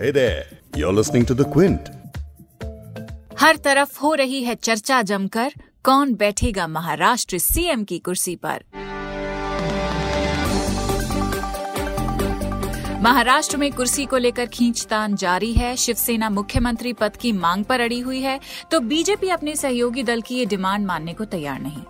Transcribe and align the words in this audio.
Hey 0.00 0.12
there, 0.12 0.42
you're 0.76 0.92
listening 0.92 1.24
to 1.28 1.34
The 1.34 1.44
Quint. 1.44 1.88
हर 3.40 3.56
तरफ़ 3.56 3.98
हो 4.00 4.12
रही 4.14 4.42
है 4.44 4.54
चर्चा 4.54 5.00
जमकर 5.02 5.52
कौन 5.84 6.14
बैठेगा 6.14 6.66
महाराष्ट्र 6.66 7.38
सीएम 7.38 7.82
की 7.84 7.98
कुर्सी 7.98 8.34
पर? 8.36 8.62
महाराष्ट्र 13.02 13.56
में 13.56 13.72
कुर्सी 13.72 14.06
को 14.06 14.16
लेकर 14.16 14.46
खींचतान 14.46 15.16
जारी 15.16 15.52
है 15.52 15.74
शिवसेना 15.76 16.30
मुख्यमंत्री 16.30 16.92
पद 16.92 17.16
की 17.16 17.32
मांग 17.32 17.64
पर 17.64 17.80
अड़ी 17.80 18.00
हुई 18.00 18.20
है 18.20 18.38
तो 18.70 18.80
बीजेपी 18.80 19.28
अपने 19.30 19.56
सहयोगी 19.56 20.02
दल 20.02 20.20
की 20.20 20.34
ये 20.34 20.46
डिमांड 20.46 20.86
मानने 20.86 21.14
को 21.14 21.24
तैयार 21.24 21.60
नहीं। 21.60 21.82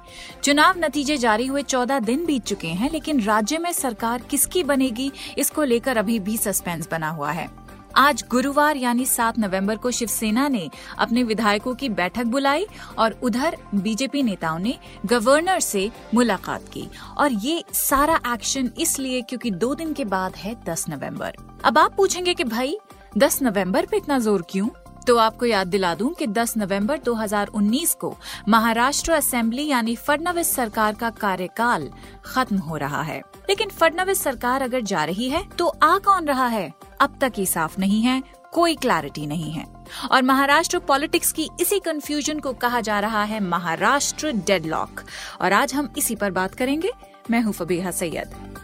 चुनाव 0.44 0.78
नतीजे 0.78 1.16
जारी 1.18 1.46
हुए 1.46 1.62
चौदह 1.62 1.98
दिन 2.00 2.26
बीत 2.26 2.44
चुके 2.44 2.72
हैं 2.80 2.90
लेकिन 2.92 3.22
राज्य 3.22 3.58
में 3.58 3.72
सरकार 3.72 4.22
किसकी 4.30 4.64
बनेगी 4.64 5.12
इसको 5.38 5.64
लेकर 5.64 5.96
अभी 5.96 6.18
भी 6.20 6.36
सस्पेंस 6.36 6.88
बना 6.90 7.08
हुआ 7.10 7.32
है। 7.32 7.67
आज 7.98 8.22
गुरुवार 8.30 8.76
यानी 8.76 9.04
सात 9.06 9.38
नवंबर 9.38 9.76
को 9.76 9.90
शिवसेना 9.90 10.46
ने 10.48 10.68
अपने 10.98 11.22
विधायकों 11.22 11.74
की 11.74 11.88
बैठक 11.88 12.24
बुलाई 12.24 12.66
और 12.98 13.18
उधर 13.22 13.56
बीजेपी 13.74 14.22
नेताओं 14.22 14.58
ने 14.58 14.74
गवर्नर 15.06 15.60
से 15.60 15.90
मुलाकात 16.14 16.68
की। 16.72 16.86
और 17.16 17.32
ये 17.32 17.64
सारा 17.72 18.20
एक्शन 18.32 18.70
इसलिए 18.78 19.22
क्योंकि 19.22 19.50
दो 19.50 19.74
दिन 19.74 19.92
के 19.92 20.04
बाद 20.04 20.36
है 20.36 20.54
10 20.64 20.88
नवंबर। 20.88 21.36
अब 21.64 21.78
आप 21.78 21.96
पूछेंगे 21.96 22.34
कि 22.34 22.44
भाई 22.44 22.78
10 23.18 23.42
नवंबर 23.42 23.86
पे 23.86 23.96
इतना 23.96 24.18
ज़ोर 24.18 24.44
क्यों? 24.50 24.68
तो 25.06 25.16
आपको 25.16 25.46
याद 25.46 25.66
दिला 25.66 25.94
दूँ 25.94 26.12
कि 26.14 26.26
10 26.28 26.56
नवंबर 26.56 26.98
2019 26.98 27.94
को 27.94 28.16
महाराष्ट्र 28.48 29.12
असेंबली 29.12 29.66
यानी 29.66 29.96
फडनवीस 29.96 30.54
सरकार 30.56 30.94
का 30.94 31.10
कार्यकाल 31.10 31.90
खत्म 32.24 32.56
हो 32.58 32.76
रहा 32.76 33.02
है। 33.02 33.22
लेकिन 33.48 33.68
फडनवीस 33.70 34.22
सरकार 34.22 34.62
अगर 34.62 34.80
जा 34.82 35.04
रही 35.04 35.28
है 35.28 35.48
तो 35.58 35.66
आ 35.66 35.96
कौन 35.98 36.26
रहा 36.26 36.46
है? 36.46 36.72
अब 37.00 37.18
तक 37.20 37.32
ही 37.36 37.46
साफ़ 37.46 37.80
नहीं 37.80 38.02
है, 38.02 38.22
कोई 38.52 38.74
क्लैरिटी 38.74 39.26
नहीं 39.26 39.52
है। 39.52 39.64
और 40.12 40.22
महाराष्ट्र 40.22 40.78
पॉलिटिक्स 40.78 41.32
की 41.32 41.48
इसी 41.60 41.78
कंफ्यूजन 41.80 42.38
को 42.38 42.52
कहा 42.52 42.80
जा 42.80 43.00
रहा 43.00 43.22
है 43.22 43.40
महाराष्ट्र 43.40 44.32
डेडलॉक 44.32 45.00
और 45.40 45.52
आज 45.52 45.74
हम 45.74 45.92
इसी 45.98 46.16
पर 46.16 46.30
बात 46.30 46.54
करेंगे। 46.54 46.90
मैं 47.30 47.42
हूँ 47.42 47.52
फबीहा 47.52 47.90
सैयद। 47.90 48.57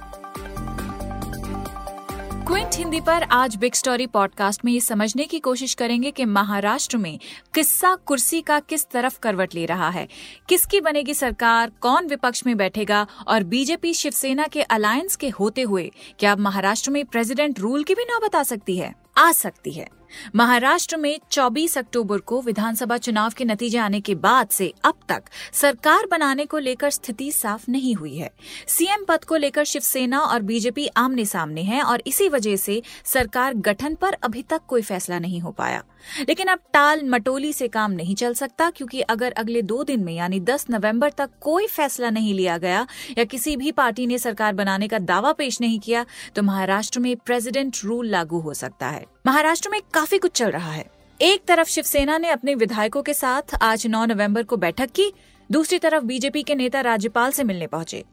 क्विंट 2.46 2.70
हिंदी 2.74 3.00
पर 3.00 3.22
आज 3.22 3.56
बिग 3.56 3.72
स्टोरी 3.72 4.06
पॉडकास्ट 4.06 4.64
में 4.64 4.72
ये 4.72 4.80
समझने 4.80 5.24
की 5.24 5.38
कोशिश 5.38 5.74
करेंगे 5.74 6.10
कि 6.10 6.24
महाराष्ट्र 6.24 6.96
में 6.96 7.18
किस्सा 7.54 7.94
कुर्सी 7.94 8.40
का 8.40 8.60
किस 8.60 8.86
तरफ़ 8.90 9.18
करवट 9.18 9.54
ले 9.54 9.66
रहा 9.66 9.90
है। 9.90 10.08
किसकी 10.48 10.80
बनेगी 10.80 11.14
सरकार, 11.14 11.72
कौन 11.80 12.06
विपक्ष 12.06 12.46
में 12.46 12.56
बैठेगा 12.56 13.06
और 13.28 13.44
बीजेपी 13.44 13.94
शिवसेना 13.94 14.46
के 14.46 14.62
अलायंस 14.62 15.16
के 15.16 15.28
होते 15.28 15.62
हुए 15.62 15.90
क्या 16.18 16.36
महाराष्ट्र 16.36 16.90
में 16.90 17.04
प्रेसिडेंट 17.04 17.60
रूल 17.60 17.84
की 17.84 17.94
भी 17.94 18.04
नौबत 18.04 18.36
आ 18.36 18.42
सकती 18.42 18.76
है? 18.76 19.03
आ 19.16 19.32
सकती 19.32 19.72
है। 19.72 19.88
महाराष्ट्र 20.34 20.96
में 20.96 21.20
24 21.30 21.78
अक्टूबर 21.78 22.18
को 22.18 22.42
विधानसभा 22.42 22.96
चुनाव 22.96 23.32
के 23.36 23.44
नतीजे 23.44 23.78
आने 23.78 24.00
के 24.00 24.14
बाद 24.14 24.48
से 24.48 24.72
अब 24.84 24.94
तक 25.08 25.22
सरकार 25.52 26.06
बनाने 26.06 26.46
को 26.46 26.58
लेकर 26.58 26.90
स्थिति 26.90 27.32
साफ़ 27.32 27.64
नहीं 27.68 27.94
हुई 27.94 28.16
है। 28.16 28.30
सीएम 28.66 29.04
पद 29.04 29.24
को 29.24 29.36
लेकर 29.36 29.64
शिवसेना 29.64 30.20
और 30.20 30.42
बीजेपी 30.42 30.86
आमने 30.86 31.24
सामने 31.24 31.62
है 31.62 31.82
और 31.82 32.02
इसी 32.06 32.28
वजह 32.28 32.56
से 32.56 32.82
सरकार 33.04 33.54
गठन 33.54 33.94
पर 33.94 34.12
अभी 34.12 34.42
तक 34.42 34.60
कोई 34.68 34.82
फैसला 34.82 35.18
नहीं 35.18 35.40
हो 35.40 35.50
पाया। 35.50 35.84
लेकिन 36.20 36.46
अब 36.46 36.58
टाल 36.72 37.02
मटोली 37.04 37.52
से 37.52 37.68
काम 37.68 37.92
नहीं 37.92 38.14
चल 38.14 38.34
सकता, 38.34 38.70
क्योंकि 38.70 39.00
अगर 39.00 39.32
अगले 39.32 39.62
दो 39.62 39.82
दिन 39.84 40.00
में, 40.00 40.12
यानी 40.14 40.40
10 40.40 40.66
नवंबर 40.70 41.10
तक 41.10 41.30
कोई 41.40 41.66
फैसला 41.66 42.10
नहीं 42.10 42.34
लिया 42.34 42.58
गया, 42.58 42.86
या 43.18 43.24
किसी 43.24 43.56
भी 43.56 43.72
पार्टी 43.72 44.06
ने 44.06 44.18
सरकार 44.18 44.52
बनाने 44.54 44.88
का 44.88 44.98
दावा 44.98 45.32
पेश 45.32 45.60
नहीं 45.60 45.78
किया 45.78 46.04
तो 46.36 46.42
महाराष्ट्र 46.42 47.00
में 47.00 47.14
प्रेसिडेंट 47.16 47.76
रूल 47.84 48.08
लागू 48.08 48.40
हो 48.40 48.54
सकता 48.54 48.88
है। 48.88 49.04
महाराष्ट्र 49.26 49.70
में 49.70 49.80
काफ़ी 49.94 50.18
कुछ 50.18 50.32
चल 50.32 50.50
रहा 50.50 50.72
है। 50.72 50.84
एक 51.20 51.44
तरफ़ 51.44 51.68
शिवसेना 51.68 52.18
ने 52.18 52.28
अपने 52.28 52.54
विधायकों 52.54 53.02
के 53.02 53.14
साथ 53.14 53.54
आज 53.62 53.86
9 53.86 54.04
नवंबर 54.06 54.42
को 54.42 54.56
बैठक 54.56 54.90
की, 54.90 55.12
दूसरी 55.50 55.78
तरफ़ 55.78 56.04
बीजेपी 56.04 56.42
के 56.42 56.54
नेता 56.54 56.80
राज्यपाल 56.80 57.30
से 57.30 57.44
मिलने 57.44 57.66
पहुँचे। 57.66 58.04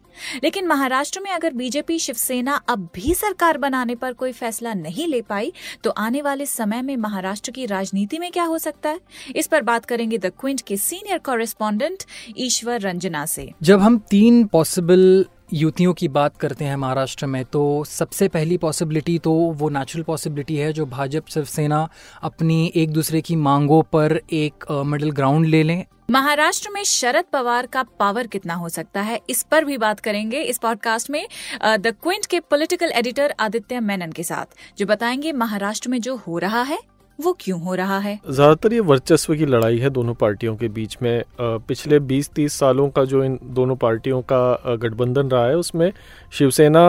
लेकिन 0.43 0.67
महाराष्ट्र 0.67 1.19
में 1.19 1.31
अगर 1.31 1.53
बीजेपी 1.53 1.99
शिवसेना 1.99 2.61
अब 2.69 2.89
भी 2.95 3.13
सरकार 3.13 3.57
बनाने 3.57 3.95
पर 3.95 4.13
कोई 4.13 4.31
फैसला 4.31 4.73
नहीं 4.73 5.07
ले 5.07 5.21
पाई 5.21 5.53
तो 5.83 5.89
आने 5.89 6.21
वाले 6.21 6.45
समय 6.45 6.81
में 6.81 6.97
महाराष्ट्र 6.97 7.51
की 7.51 7.65
राजनीति 7.65 8.19
में 8.19 8.31
क्या 8.31 8.43
हो 8.43 8.57
सकता 8.57 8.89
है? 8.89 8.99
इस 9.35 9.47
पर 9.47 9.61
बात 9.61 9.85
करेंगे 9.85 10.17
द 10.17 10.25
क्विंट 10.25 10.61
के 10.61 10.77
सीनियर 10.77 11.17
कॉरेस्पॉन्डेंट 11.17 12.03
ईश्वर 12.37 12.79
रंजना 12.79 13.25
से। 13.25 13.51
जब 13.61 13.79
हम 13.79 13.97
तीन 13.99 14.45
पॉसिबल 14.45 15.25
युतियों 15.53 15.93
की 15.93 16.07
बात 16.07 16.37
करते 16.37 16.65
हैं 16.65 16.75
महाराष्ट्र 16.75 17.25
में 17.25 17.43
तो 17.45 17.83
सबसे 17.83 18.27
पहली 18.27 18.57
पॉसिबिलिटी 18.57 19.17
तो 19.19 19.31
वो 19.31 19.69
नेचुरल 19.69 20.03
पॉसिबिलिटी 20.03 20.57
है 20.57 20.73
जो 20.73 20.85
भाजपा 20.85 21.31
शिवसेना 21.31 21.87
अपनी 22.21 22.71
एक 22.75 22.91
दूसरे 22.91 23.21
की 23.21 23.35
मांगों 23.35 23.81
पर 23.83 24.19
एक 24.31 24.65
मिडिल 24.71 25.11
ग्राउंड 25.11 25.45
ले 25.45 25.63
लें। 25.63 25.83
महाराष्ट्र 26.11 26.69
में 26.69 26.83
शरद 26.83 27.25
पवार 27.33 27.65
का 27.65 27.83
पावर 27.99 28.27
कितना 28.27 28.53
हो 28.53 28.69
सकता 28.69 29.01
है, 29.01 29.19
इस 29.29 29.43
पर 29.43 29.65
भी 29.65 29.77
बात 29.77 29.99
करेंगे 29.99 30.41
इस 30.41 30.57
पॉडकास्ट 30.57 31.09
में 31.09 31.27
द 31.63 31.95
क्विंट 32.03 32.25
के 32.25 32.39
पॉलिटिकल 32.39 32.91
एडिटर 32.91 33.33
आदित्य 33.39 33.79
मेनन 33.79 34.11
के 34.11 34.23
साथ, 34.23 34.45
जो 34.77 34.85
बताएँगे 34.85 35.31
महाराष्ट्र 35.31 35.89
में 35.89 35.99
जो 36.01 36.15
हो 36.17 36.37
रहा 36.37 36.61
है। 36.61 36.79
वो 37.21 37.35
क्यों 37.39 37.59
हो 37.61 37.75
रहा 37.75 37.97
है? 37.99 38.19
ज़्यादातर 38.29 38.73
ये 38.73 38.79
वर्चस्व 38.81 39.33
की 39.35 39.45
लड़ाई 39.45 39.77
है 39.77 39.89
दोनों 39.89 40.13
पार्टियों 40.15 40.55
के 40.55 40.67
बीच 40.69 40.97
में। 41.01 41.23
पिछले 41.41 41.99
20-30 42.01 42.53
सालों 42.53 42.89
का 42.89 43.03
जो 43.05 43.23
इन 43.23 43.37
दोनों 43.51 43.75
पार्टियों 43.77 44.21
का 44.31 44.75
गठबंधन 44.75 45.29
रहा 45.29 45.45
है, 45.45 45.55
उसमें 45.57 45.91
शिवसेना 46.33 46.83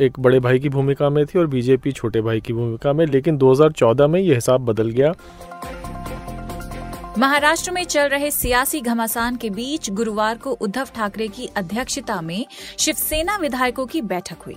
एक 0.00 0.20
बड़े 0.20 0.40
भाई 0.40 0.58
की 0.58 0.68
भूमिका 0.68 1.10
में 1.10 1.24
थी 1.26 1.38
और 1.38 1.46
बीजेपी 1.46 1.92
छोटे 1.92 2.20
भाई 2.20 2.40
की 2.40 2.52
भूमिका 2.52 2.92
में, 2.92 3.06
लेकिन 3.06 3.38
2014 3.38 4.06
में 4.06 4.20
ये 4.20 4.34
हिसाब 4.34 4.64
बदल 4.66 4.90
गया। 4.90 5.12
महाराष्ट्र 7.18 7.70
में 7.70 7.84
चल 7.84 8.08
रहे 8.08 8.30
सियासी 8.30 8.80
घमासान 8.80 9.36
के 9.36 9.50
बीच 9.50 9.88
गुरुवार 9.90 10.38
को 10.38 10.50
उद्धव 10.52 10.88
ठाकरे 10.94 11.28
की 11.28 11.48
अध्यक्षता 11.56 12.20
में 12.20 12.44
शिवसेना 12.78 13.36
विधायकों 13.36 13.86
की 13.86 14.00
बैठक 14.02 14.42
हुई। 14.46 14.56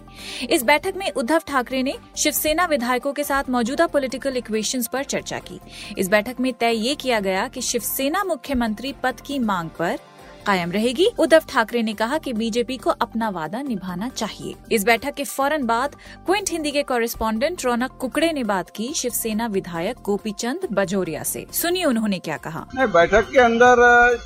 इस 0.49 0.63
बैठक 0.63 0.93
में 0.97 1.11
उद्धव 1.11 1.41
ठाकरे 1.47 1.83
ने 1.83 1.95
शिवसेना 2.17 2.65
विधायकों 2.65 3.13
के 3.13 3.23
साथ 3.23 3.49
मौजूदा 3.49 3.87
पॉलिटिकल 3.87 4.37
इक्वेशंस 4.37 4.87
पर 4.87 5.03
चर्चा 5.03 5.39
की। 5.39 5.59
इस 5.97 6.09
बैठक 6.09 6.39
में 6.39 6.51
तय 6.53 6.75
ये 6.77 6.95
किया 6.95 7.19
गया 7.19 7.47
कि 7.47 7.61
शिवसेना 7.61 8.23
मुख्यमंत्री 8.23 8.93
पद 9.03 9.21
की 9.21 9.39
मांग 9.39 9.69
पर 9.69 9.99
कायम 10.45 10.71
रहेगी। 10.71 11.07
उद्धव 11.19 11.41
ठाकरे 11.49 11.81
ने 11.83 11.93
कहा 11.93 12.17
कि 12.17 12.33
बीजेपी 12.33 12.77
को 12.77 12.89
अपना 12.91 13.29
वादा 13.29 13.61
निभाना 13.61 14.09
चाहिए। 14.09 14.55
इस 14.71 14.85
बैठक 14.85 15.13
के 15.13 15.23
फ़ौरन 15.23 15.65
बाद 15.65 15.95
क्विंट 16.25 16.49
हिंदी 16.49 16.71
के 16.71 16.83
कॉरेस्पॉन्डेंट 16.83 17.65
रौनक 17.65 17.97
कुकड़े 18.01 18.31
ने 18.33 18.43
बात 18.43 18.69
की 18.69 18.91
शिवसेना 18.93 19.47
विधायक 19.47 19.97
गोपी 20.05 20.31
चंद 20.31 20.67
बजोरिया 20.71 21.21
ऐसी 21.21 21.45
सुनिए 21.51 21.83
उन्होंने 21.85 22.19
क्या 22.19 22.37
कहा। 22.37 22.65
बैठक 22.87 23.29
के 23.31 23.39
अंदर 23.39 23.77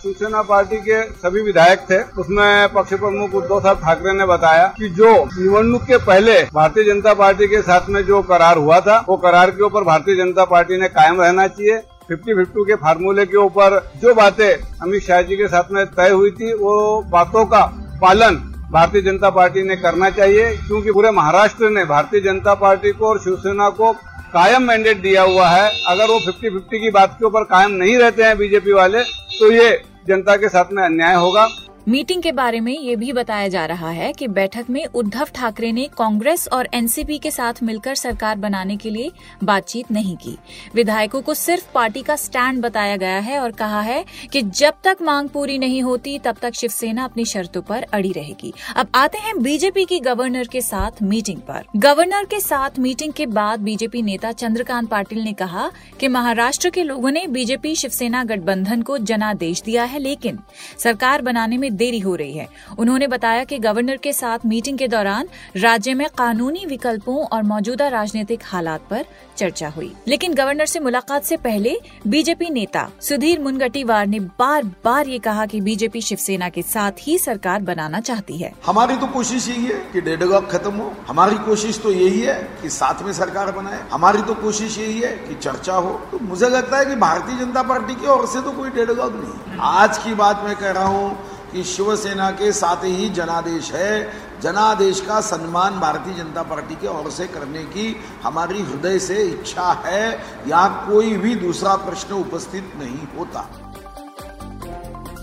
शिवसेना 0.01 0.41
पार्टी 0.43 0.77
के 0.79 1.01
सभी 1.13 1.41
विधायक 1.41 1.85
थे। 1.89 2.01
उसमें 2.21 2.73
पक्ष 2.73 2.93
प्रमुख 2.93 3.33
उद्धव 3.33 3.59
साहब 3.59 3.81
ठाकरे 3.81 4.13
ने 4.13 4.25
बताया 4.25 4.67
कि 4.77 4.89
जो 4.91 5.13
निवडणूक 5.25 5.83
के 5.83 5.97
पहले 5.97 6.41
भारतीय 6.53 6.83
जनता 6.83 7.13
पार्टी 7.13 7.47
के 7.47 7.61
साथ 7.61 7.89
में 7.89 8.01
जो 8.03 8.21
करार 8.23 8.57
हुआ 8.57 8.79
था, 8.79 9.03
वो 9.09 9.17
करार 9.17 9.51
के 9.51 9.63
ऊपर 9.63 9.83
भारतीय 9.83 10.15
जनता 10.15 10.45
पार्टी 10.45 10.77
ने 10.77 10.87
कायम 10.89 11.21
रहना 11.21 11.47
चाहिए। 11.47 11.81
फिफ्टी 12.09 12.33
फिफ्टी 12.35 12.63
के 12.65 12.75
फार्मूले 12.77 13.25
के 13.25 13.37
ऊपर 13.37 13.79
जो 14.01 14.13
बातें 14.15 14.47
अमित 14.47 15.03
शाह 15.03 15.21
जी 15.21 15.35
के 15.35 15.47
साथ 15.47 15.71
में 15.71 15.85
तय 15.87 16.09
हुई 16.11 16.31
थी, 16.31 16.53
वो 16.53 17.01
बातों 17.11 17.45
का 17.45 17.61
पालन 18.01 18.35
भारतीय 18.71 19.01
जनता 19.01 19.29
पार्टी 19.29 19.63
ने 19.63 19.75
करना 19.77 20.09
चाहिए, 20.11 20.49
क्योंकि 20.57 20.91
पूरे 20.91 21.11
महाराष्ट्र 21.11 21.69
ने 21.69 21.85
भारतीय 21.85 22.21
जनता 22.21 22.53
पार्टी 22.55 22.91
को 22.91 23.07
और 23.07 23.19
शिवसेना 23.19 23.69
को 23.71 23.91
कायम 24.33 24.63
मैंडेट 24.63 25.01
दिया 25.01 25.21
हुआ 25.23 25.47
है। 25.47 25.69
अगर 25.87 26.11
वो 26.11 26.19
फिफ्टी 26.19 26.49
फिफ्टी 26.49 26.79
की 26.79 26.89
बात 26.91 27.15
के 27.19 27.25
ऊपर 27.25 27.43
कायम 27.45 27.71
नहीं 27.73 27.97
रहते 27.97 28.23
हैं 28.23 28.37
बीजेपी 28.37 28.73
वाले 28.73 29.03
तो 29.03 29.51
ये 29.51 29.69
जनता 30.07 30.35
के 30.37 30.49
साथ 30.49 30.71
में 30.71 30.83
अन्याय 30.83 31.15
होगा। 31.15 31.47
मीटिंग 31.87 32.21
के 32.23 32.31
बारे 32.31 32.59
में 32.59 32.71
ये 32.73 32.95
भी 32.95 33.11
बताया 33.13 33.47
जा 33.47 33.65
रहा 33.65 33.89
है 33.89 34.11
कि 34.13 34.27
बैठक 34.27 34.65
में 34.69 34.85
उद्धव 34.85 35.27
ठाकरे 35.35 35.71
ने 35.71 35.87
कांग्रेस 35.97 36.47
और 36.47 36.67
एनसीपी 36.73 37.17
के 37.17 37.31
साथ 37.31 37.53
मिलकर 37.63 37.95
सरकार 37.95 38.37
बनाने 38.37 38.77
के 38.77 38.89
लिए 38.89 39.11
बातचीत 39.43 39.91
नहीं 39.91 40.15
की। 40.17 40.37
विधायकों 40.75 41.21
को 41.21 41.33
सिर्फ़ 41.33 41.65
पार्टी 41.73 42.01
का 42.01 42.15
स्टैंड 42.15 42.61
बताया 42.61 42.95
गया 42.97 43.17
है 43.19 43.39
और 43.39 43.51
कहा 43.51 43.81
है 43.81 44.03
कि 44.31 44.41
जब 44.41 44.73
तक 44.83 44.97
मांग 45.01 45.29
पूरी 45.29 45.57
नहीं 45.57 45.81
होती, 45.81 46.17
तब 46.19 46.37
तक 46.41 46.53
शिवसेना 46.53 47.03
अपनी 47.03 47.25
शर्तों 47.25 47.61
पर 47.61 47.83
अड़ी 47.83 48.11
रहेगी। 48.11 48.53
अब 48.75 48.87
आते 48.95 49.17
हैं 49.17 49.37
बीजेपी 49.43 49.85
की 49.85 49.99
गवर्नर 49.99 50.47
के 50.47 50.61
साथ 50.61 51.01
मीटिंग 51.03 51.41
पर। 51.41 51.65
गवर्नर 51.75 52.25
के 52.25 52.39
साथ 52.39 52.79
मीटिंग 52.79 53.13
के 53.13 53.25
बाद 53.25 53.59
बीजेपी 53.59 54.01
नेता 54.01 54.31
चंद्रकांत 54.31 54.89
पाटिल 54.89 55.23
ने 55.23 55.33
कहा 55.33 55.69
कि 55.99 56.07
महाराष्ट्र 56.07 56.69
के 56.69 56.83
लोगों 56.83 57.11
ने 57.11 57.27
बीजेपी 57.27 57.75
शिवसेना 57.75 58.23
गठबंधन 58.23 58.81
को 58.81 58.97
जनादेश 58.97 59.61
दिया 59.61 59.83
है, 59.83 59.99
लेकिन 59.99 60.39
सरकार 60.79 61.21
बनाने 61.21 61.57
में 61.57 61.71
देरी 61.73 61.99
हो 61.99 62.15
रही 62.15 62.37
है। 62.37 62.47
उन्होंने 62.79 63.07
बताया 63.07 63.43
कि 63.43 63.59
गवर्नर 63.59 63.97
के 63.97 64.13
साथ 64.13 64.45
मीटिंग 64.45 64.77
के 64.77 64.87
दौरान 64.87 65.27
राज्य 65.57 65.93
में 65.93 66.07
कानूनी 66.17 66.65
विकल्पों 66.65 67.23
और 67.25 67.43
मौजूदा 67.43 67.87
राजनीतिक 67.87 68.41
हालात 68.43 68.87
पर 68.89 69.05
चर्चा 69.37 69.67
हुई। 69.67 69.91
लेकिन 70.07 70.33
गवर्नर 70.33 70.65
से 70.65 70.79
मुलाकात 70.79 71.23
से 71.23 71.37
पहले 71.39 71.75
बीजेपी 72.07 72.49
नेता 72.49 72.87
सुधीर 73.01 73.39
मुनगटीवार 73.39 74.07
ने 74.07 74.19
बार 74.39 74.63
बार 74.85 75.07
ये 75.07 75.19
कहा 75.19 75.45
कि 75.45 75.61
बीजेपी 75.61 76.01
शिवसेना 76.01 76.49
के 76.49 76.61
साथ 76.63 76.91
ही 77.01 77.17
सरकार 77.17 77.61
बनाना 77.61 77.99
चाहती 78.01 78.37
है। 78.37 78.51
हमारी 78.65 78.95
तो 78.95 79.07
कोशिश 79.07 79.47
यही 79.49 79.65
है 79.65 79.79
कि 79.93 80.01
डेडलॉक 80.01 80.49
खत्म 80.51 80.71
हो। 80.73 80.91
हमारी 81.07 81.35
कोशिश 81.45 81.79
तो 81.79 81.91
यही 81.91 82.21
है 82.21 82.35
कि 82.61 82.69
साथ 82.69 83.03
में 83.03 83.11
सरकार 83.13 83.51
बनाए। 83.51 83.79
हमारी 83.91 84.21
तो 84.21 84.33
कोशिश 84.35 84.77
यही 84.79 84.99
है 84.99 85.11
कि 85.19 85.35
चर्चा 85.35 85.73
हो। 85.75 85.93
तो 86.11 86.19
मुझे 86.21 86.49
लगता 86.49 86.77
है 86.77 86.85
कि 86.85 86.95
भारतीय 86.97 87.37
जनता 87.37 87.63
पार्टी 87.63 87.95
की 87.95 88.07
ओर 88.07 88.25
से 88.27 88.41
तो 88.41 88.51
कोई 88.51 88.69
डेडलॉक 88.69 89.13
नहीं 89.15 89.57
आज 89.71 89.97
की 89.97 90.13
बात 90.15 90.43
मैं 90.43 90.55
कह 90.55 90.71
रहा 90.71 90.85
हूँ 90.85 91.32
कि 91.53 91.63
शिवसेना 91.63 92.29
के 92.31 92.51
साथ 92.51 92.83
ही 92.83 93.09
जनादेश 93.09 93.71
है। 93.71 94.03
जनादेश 94.41 95.01
का 95.01 95.19
सम्मान 95.21 95.79
भारतीय 95.79 96.13
जनता 96.13 96.43
पार्टी 96.43 96.75
के 96.75 96.87
ओर 96.87 97.09
से 97.11 97.27
करने 97.27 97.63
की 97.65 97.95
हमारी 98.23 98.61
हृदय 98.61 98.99
से 98.99 99.23
इच्छा 99.23 99.71
है। 99.85 100.11
यहाँ 100.47 100.85
कोई 100.87 101.15
भी 101.17 101.35
दूसरा 101.35 101.75
प्रश्न 101.75 102.13
उपस्थित 102.13 102.73
नहीं 102.77 103.07
होता। 103.17 103.62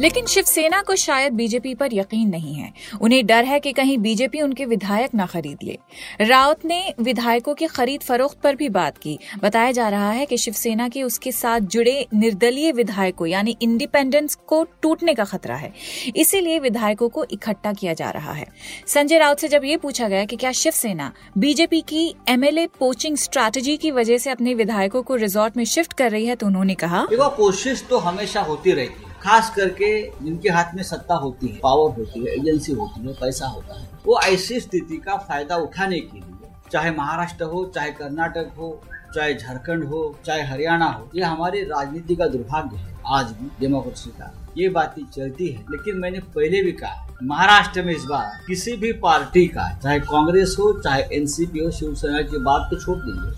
लेकिन 0.00 0.26
शिवसेना 0.26 0.81
को 0.82 0.94
शायद 0.97 1.32
बीजेपी 1.32 1.75
पर 1.75 1.94
यकीन 1.94 2.29
नहीं 2.29 2.55
है। 2.55 2.73
उन्हें 3.00 3.26
डर 3.26 3.44
है 3.44 3.61
कि 3.61 3.73
कहीं 3.73 3.99
बीजेपी 3.99 4.41
उनके 4.41 4.64
विधायक 4.64 5.11
न 5.17 5.26
खरीद 5.26 5.58
ले। 5.62 5.79
राउत 6.20 6.64
ने 6.64 6.94
विधायकों 7.00 7.55
की 7.55 7.67
खरीद 7.67 8.00
फरोख्त 8.00 8.38
पर 8.41 8.56
भी 8.56 8.69
बात 8.69 8.99
की। 8.99 9.19
बताया 9.43 9.73
जा 9.73 9.88
रहा 9.88 10.11
है 10.11 10.26
कि 10.26 10.37
शिवसेना 10.37 10.88
के 10.88 11.02
उसके 11.02 11.32
साथ 11.32 11.61
जुड़े 11.61 12.06
निर्दलीय 12.14 12.73
विधायकों, 12.73 13.26
यानी 13.26 13.56
इंडिपेंडेंस 13.62 14.35
को 14.47 14.62
टूटने 14.82 15.14
का 15.14 15.25
खतरा 15.25 15.56
है। 15.56 15.73
इसीलिए 16.17 16.58
विधायकों 16.58 17.08
को 17.08 17.25
इकट्ठा 17.25 17.73
किया 17.73 17.94
जा 17.94 18.11
रहा 18.11 18.32
है। 18.32 18.47
संजय 18.87 19.19
राउत 19.19 19.41
से 19.41 19.49
जब 19.49 19.64
ये 19.64 19.76
पूछा 19.76 20.08
गया 20.08 20.25
कि 20.25 20.37
क्या 20.37 20.52
शिवसेना 20.52 21.12
बीजेपी 21.38 21.81
की 21.81 22.14
एमएलए 22.29 22.67
पोचिंग 22.79 23.17
स्ट्रैटेजी 23.17 23.76
की 23.76 23.91
वजह 23.91 24.19
से 24.19 24.31
अपने 24.31 24.55
विधायकों 24.55 25.02
को 25.02 25.14
रिजॉर्ट 25.17 25.56
में 25.56 25.64
शिफ्ट 25.64 25.93
कर 25.93 26.11
रही 26.11 26.26
है 26.26 26.37
तो 26.37 26.47
उन्होंने 26.47 26.75
कहा 26.75 27.06
कोशिश 27.12 27.85
तो 27.91 27.99
हमेशा 27.99 28.41
होती 28.41 28.73
रहती 28.73 29.02
है 29.05 29.10
खास 29.23 29.51
करके 29.51 29.91
जिनके 30.25 30.49
हाथ 30.49 30.75
में 30.75 30.83
सत्ता 30.83 31.15
होती 31.15 31.47
है 31.47 31.59
पावर 31.63 31.95
होती 31.97 32.21
है 32.21 32.35
एजेंसी 32.35 32.73
होती 32.73 33.01
है, 33.01 33.13
पैसा 33.15 33.47
होता 33.47 33.81
है, 33.81 33.89
वो 34.07 34.21
ऐसी 34.21 34.61
स्थिति 34.61 34.97
का 34.97 35.17
फ़ायदा 35.19 35.57
उठाने 35.57 36.01
के 36.01 36.19
लिए, 36.19 36.51
चाहे 36.73 36.91
महाराष्ट्र 36.91 37.45
हो, 37.45 37.65
चाहे 37.75 37.91
कर्नाटक 37.93 38.53
हो, 38.59 38.81
चाहे 39.15 39.35
झारखंड 39.35 39.85
हो, 39.85 40.03
चाहे 40.27 40.43
हरियाणा 40.43 40.87
हो, 40.87 41.09
ये 41.15 41.23
हमारी 41.23 41.63
राजनीति 41.65 42.17
का 42.17 42.27
दुर्भाग्य 42.27 42.77
है। 42.77 42.99
आज 43.09 43.31
भी 43.33 43.51
डेमोक्रेसी 43.61 44.11
का 44.11 44.33
ये 44.59 44.69
बातें 44.69 45.03
चलती 45.07 45.47
है। 45.47 45.61
लेकिन 45.71 45.97
मैंने 45.97 46.19
पहले 46.35 46.63
भी 46.63 46.73
कहा 46.73 47.07
महाराष्ट्र 47.23 47.83
में 47.83 47.95
इस 47.95 48.05
बार 48.05 48.45
किसी 48.47 48.77
भी 48.77 48.93
पार्टी 49.01 49.47
का, 49.47 49.69
चाहे 49.79 49.99
कांग्रेस 50.01 50.57
हो, 50.61 50.73
चाहे 50.81 51.03
एनसीपी 51.17 51.59
हो, 51.59 51.71
शिवसेना 51.71 52.23
की 52.23 52.39
बात 52.45 52.69
तो 52.71 52.81
छोड़ 52.81 52.99
दीजिए, 52.99 53.33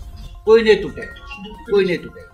कोई 0.45 0.63
नहीं 0.63 0.81
टूटेगा, 0.81 1.13
कोई 1.71 1.85
नहीं 1.85 1.97
टूटेगा। 1.97 2.32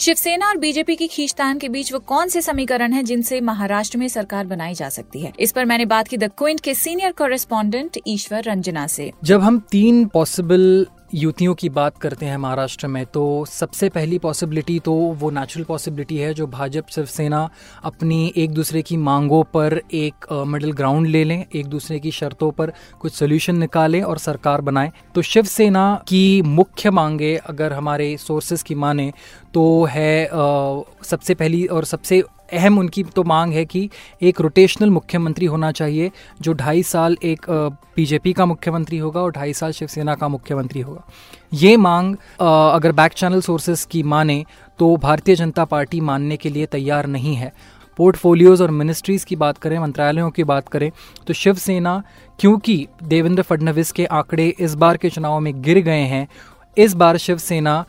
शिवसेना 0.00 0.46
और 0.46 0.56
बीजेपी 0.56 0.94
की 0.96 1.06
खींचतान 1.08 1.58
के 1.58 1.68
बीच 1.68 1.92
वो 1.92 1.98
कौन 1.98 2.28
से 2.28 2.40
समीकरण 2.40 2.92
है 2.92 3.02
जिनसे 3.02 3.40
महाराष्ट्र 3.40 3.98
में 3.98 4.06
सरकार 4.08 4.46
बनाई 4.46 4.74
जा 4.74 4.88
सकती 4.88 5.20
है? 5.20 5.32
इस 5.40 5.52
पर 5.52 5.64
मैंने 5.64 5.84
बात 5.84 6.08
की 6.08 6.16
द 6.16 6.30
क्विंट 6.38 6.60
के 6.60 6.74
सीनियर 6.74 7.12
कॉरेस्पॉन्डेंट 7.12 7.98
ईश्वर 8.06 8.42
रंजना 8.42 8.86
से। 8.86 9.10
जब 9.24 9.40
हम 9.40 9.58
तीन 9.70 10.04
पॉसिबल 10.06 10.86
युतियों 11.14 11.54
की 11.54 11.68
बात 11.68 11.96
करते 11.98 12.26
हैं 12.26 12.36
महाराष्ट्र 12.36 12.86
में 12.86 13.04
तो 13.06 13.44
सबसे 13.44 13.88
पहली 13.88 14.18
पॉसिबिलिटी 14.18 14.78
तो 14.78 14.92
वो 14.92 15.30
नेचुरल 15.30 15.64
पॉसिबिलिटी 15.64 16.16
है 16.16 16.32
जो 16.34 16.46
भाजपा, 16.46 16.92
शिवसेना 16.94 17.48
अपनी 17.84 18.32
एक 18.36 18.50
दूसरे 18.50 18.82
की 18.82 18.96
मांगों 18.96 19.42
पर 19.44 19.80
एक 19.92 20.26
मिडिल 20.46 20.72
ग्राउंड 20.72 21.06
ले 21.06 21.22
लें, 21.24 21.44
एक 21.54 21.66
दूसरे 21.66 21.98
की 22.00 22.10
शर्तों 22.10 22.50
पर 22.50 22.72
कुछ 23.00 23.12
सोल्यूशन 23.12 23.56
निकालें 23.56 24.00
और 24.02 24.18
सरकार 24.18 24.60
बनाएँ। 24.60 24.90
तो 25.14 25.22
शिवसेना 25.22 26.02
की 26.08 26.42
मुख्य 26.42 26.90
मांगे 26.90 27.34
अगर 27.36 27.72
हमारे 27.72 28.16
सोर्सेज 28.16 28.62
की 28.62 28.74
माने 28.74 29.12
तो 29.54 29.84
है 29.84 30.24
आ, 30.24 30.28
सबसे 31.04 31.34
पहली 31.34 31.64
और 31.66 31.84
सबसे 31.84 32.22
अहम 32.52 32.78
उनकी 32.78 33.02
तो 33.14 33.22
मांग 33.24 33.52
है 33.52 33.64
कि 33.64 33.88
एक 34.22 34.40
रोटेशनल 34.40 34.90
मुख्यमंत्री 34.90 35.46
होना 35.46 35.70
चाहिए 35.72 36.10
जो 36.40 36.52
ढाई 36.52 36.82
साल 36.82 37.16
एक 37.24 37.46
बीजेपी 37.96 38.32
का 38.32 38.46
मुख्यमंत्री 38.46 38.98
होगा 38.98 39.20
और 39.20 39.32
ढाई 39.32 39.52
साल 39.52 39.72
शिवसेना 39.72 40.14
का 40.14 40.28
मुख्यमंत्री 40.28 40.80
होगा। 40.80 41.04
ये 41.54 41.76
मांग 41.76 42.16
आ, 42.40 42.68
अगर 42.68 42.92
बैक 42.92 43.12
चैनल 43.12 43.40
सोर्सेज 43.40 43.84
की 43.90 44.02
माने 44.04 44.44
तो 44.78 44.96
भारतीय 44.96 45.36
जनता 45.36 45.64
पार्टी 45.64 46.00
मानने 46.00 46.36
के 46.36 46.50
लिए 46.50 46.66
तैयार 46.66 47.06
नहीं 47.06 47.34
है। 47.34 47.52
पोर्टफोलियोज 47.98 48.60
और 48.62 48.70
मिनिस्ट्रीज 48.70 49.24
की 49.24 49.36
बात 49.36 49.58
करें 49.58 49.78
मंत्रालयों 49.78 50.30
की 50.30 50.44
बात 50.44 50.68
करें 50.68 50.90
तो 51.26 51.34
शिवसेना 51.34 52.02
क्योंकि 52.38 52.86
देवेंद्र 53.04 53.42
फडणवीस 53.42 53.92
के 53.92 54.04
आंकड़े 54.06 54.48
इस 54.48 54.74
बार 54.74 54.96
के 54.96 55.10
चुनाव 55.10 55.38
में 55.40 55.60
गिर 55.62 55.78
गए 55.78 56.02
हैं 56.06 56.26
इस 56.76 56.94
बार 56.94 57.16
शिवसेना 57.16 57.84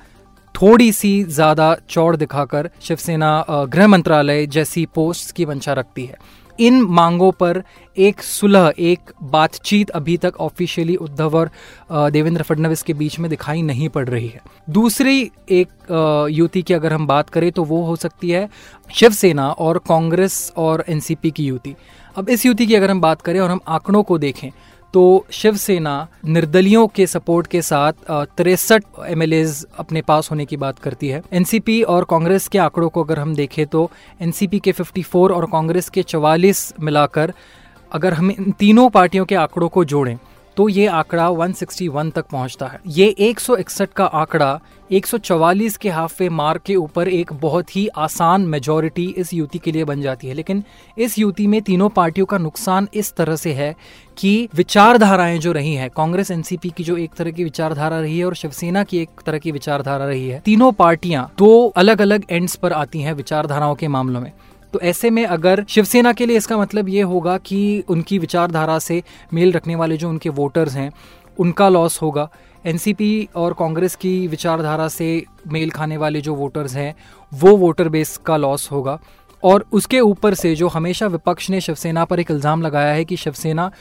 थोड़ी 0.56 0.92
सी 0.92 1.24
ज़्यादा 1.26 1.76
चौड़ 1.90 2.16
दिखाकर 2.16 2.70
शिवसेना 2.82 3.46
गृह 3.50 3.88
मंत्रालय 3.88 4.46
जैसी 4.48 4.86
पोस्ट 4.96 5.36
की 5.36 5.46
वंशा 5.46 5.74
रखती 5.74 6.06
है। 6.06 6.18
इन 6.60 6.82
मांगों 6.84 7.32
पर 7.32 7.62
एक 7.98 8.22
सुलह, 8.22 8.74
एक 8.80 9.12
बातचीत 9.24 9.90
अभी 9.90 10.16
तक 10.18 10.40
ऑफिशियली 10.42 10.96
उद्धव 10.98 11.38
और 11.38 11.52
देवेंद्र 12.12 12.44
फडणवीस 12.44 12.84
के 12.84 12.94
बीच 12.94 13.18
में 13.20 13.30
दिखाई 13.30 13.62
नहीं 13.62 13.88
पड़ 13.90 14.08
रही 14.10 14.28
है। 14.28 14.42
दूसरी 14.70 15.20
एक 15.52 16.28
युति 16.32 16.62
की 16.62 16.74
अगर 16.74 16.94
हम 16.94 17.08
बात 17.08 17.30
करें 17.30 17.52
तो 17.52 17.64
वो 17.64 17.82
हो 17.84 17.96
सकती 17.96 18.30
है 18.30 18.48
शिवसेना 18.90 19.50
और 19.50 19.78
कांग्रेस 19.88 20.52
और 20.58 20.84
एनसीपी 20.90 21.32
की 21.32 21.46
युति। 21.46 21.76
अब 22.16 22.30
इस 22.30 22.46
युति 22.46 22.66
की 22.66 22.76
अगर 22.76 22.92
हम 22.92 23.02
बात 23.02 23.22
करें 23.22 23.40
और 23.40 23.50
हम 23.50 23.60
आंकड़ों 23.68 24.04
को 24.04 24.18
देखें 24.18 24.50
तो 24.94 25.26
शिवसेना 25.32 26.08
निर्दलियों 26.26 26.88
के 26.88 27.06
सपोर्ट 27.08 27.48
के 27.48 27.62
साथ 27.62 27.94
तिरसठ 28.38 28.84
एम 29.08 29.22
अपने 29.80 30.02
पास 30.02 30.32
होने 30.32 30.46
की 30.46 30.58
बात 30.58 30.80
करती 30.80 31.08
है। 31.08 31.22
एनसीपी 31.34 31.82
और 31.84 32.06
कांग्रेस 32.10 32.48
के 32.48 32.58
आंकड़ों 32.60 32.90
को 32.90 33.04
अगर 33.04 33.20
हम 33.20 33.36
देखें 33.36 33.66
तो 33.68 33.90
एनसीपी 34.22 34.60
के 34.60 34.72
54 34.74 35.32
और 35.32 35.46
कांग्रेस 35.52 35.90
के 35.90 36.04
44 36.04 36.72
मिलाकर 36.80 37.34
अगर 37.92 38.14
हम 38.14 38.32
इन 38.32 38.52
तीनों 38.60 38.90
पार्टियों 38.90 39.26
के 39.26 39.36
आंकड़ों 39.36 39.70
को 39.70 39.86
जोड़ें 39.86 40.18
तो 40.58 40.68
ये 40.70 40.86
आंकड़ा 40.88 41.30
161 41.30 42.12
तक 42.12 42.26
पहुँचता 42.26 42.68
है। 42.68 42.80
ये 42.88 43.16
161 43.20 43.94
का 43.94 44.06
आंकड़ा 44.06 44.60
144 44.92 45.78
के 45.78 45.90
हाफ़ 45.90 46.16
वे 46.20 46.30
मार्क 46.30 46.62
के 46.62 46.76
ऊपर 46.76 47.08
एक 47.08 47.34
बहुत 47.34 47.76
ही 47.76 47.88
आसान 47.88 48.42
मेजोरिटी 48.42 49.06
इस 49.18 49.34
युति 49.34 49.60
के 49.60 49.72
लिए 49.72 49.84
बन 49.84 50.02
जाती 50.02 50.28
है। 50.28 50.34
लेकिन 50.34 50.64
इस 50.98 51.18
युति 51.20 51.48
में 51.48 51.62
तीनों 51.62 51.90
पार्टियों 51.90 52.26
का 52.26 52.38
नुकसान 52.38 52.88
इस 52.94 53.14
तरह 53.14 53.36
से 53.36 53.54
है 53.54 53.76
कि 54.18 54.50
विचारधाराएँ 54.56 55.38
जो 55.40 55.52
रही 55.52 55.74
हैं, 55.76 55.90
कांग्रेस, 55.90 56.32
एनसीपी 56.32 56.70
की 56.70 56.84
जो 56.84 56.98
एक 56.98 57.14
तरह 57.14 57.32
की 57.32 57.44
विचारधारा 57.44 58.00
रही 58.00 58.20
है 58.20 58.26
और 58.26 58.36
शिवसेना 58.36 58.84
की 58.84 58.98
एक 58.98 59.10
तरह 59.26 59.38
की 59.38 59.52
विचारधारा 59.52 60.06
रही 60.06 60.28
है, 60.30 60.40
तीनों 60.40 60.72
पार्टियाँ 60.72 61.32
दो 61.38 61.68
अलग 61.68 62.02
अलग 62.02 62.26
एंड्स 62.30 62.56
पर 62.56 62.74
आती 62.74 63.02
हैं 63.02 63.14
विचारधाराओं 63.14 63.76
के 63.76 63.88
मामलों 63.88 64.22
में। 64.22 64.32
तो 64.74 64.80
ऐसे 64.82 65.10
में 65.10 65.26
अगर 65.26 65.64
शिवसेना 65.70 66.14
के 66.14 66.26
लिए 66.26 66.38
इसका 66.38 66.58
मतलब 66.58 66.90
ये 66.90 67.02
होगा 67.04 67.38
कि 67.38 67.84
उनकी 67.90 68.20
विचारधारा 68.20 68.78
से 68.80 69.02
मेल 69.34 69.52
रखने 69.52 69.76
वाले 69.76 69.98
जो 69.98 70.10
उनके 70.10 70.30
वोटर्स 70.32 70.76
हैं, 70.76 70.92
उनका 71.38 71.70
लॉस 71.70 72.02
होगा। 72.02 72.30
एनसीपी 72.66 73.28
और 73.36 73.54
कांग्रेस 73.54 73.96
की 73.96 74.28
विचारधारा 74.28 74.88
से 74.88 75.24
मेल 75.48 75.70
खाने 75.70 75.98
वाले 75.98 76.22
जो 76.22 76.36
वोटर्स 76.36 76.76
हैं, 76.76 76.94
वो 77.32 77.56
वोटर 77.58 77.90
बेस 77.90 78.16
का 78.18 78.38
लॉस 78.38 78.72
होगा। 78.72 79.00
और 79.44 79.66
उसके 79.72 80.00
ऊपर 80.00 80.34
से 80.34 80.54
जो 80.56 80.68
हमेशा 80.68 81.08
विपक्ष 81.08 81.50
ने 81.50 81.62
शिवसेना 81.62 82.06
पर 82.06 82.20
एक 82.20 82.32
इल्ज़ाम 82.32 82.62
लगाया 82.62 82.94
है 82.94 83.06
कि 83.06 83.18
शिवसेना 83.18 83.72